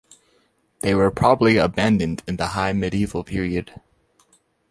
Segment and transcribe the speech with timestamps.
[0.79, 3.79] They were probably abandoned in the High Medieval Period.